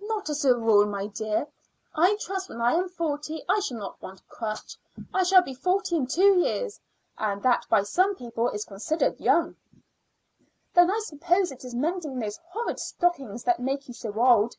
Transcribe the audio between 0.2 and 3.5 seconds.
as a rule, my dear. I trust when I am forty